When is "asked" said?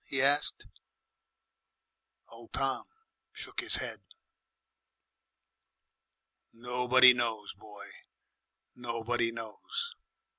0.19-0.65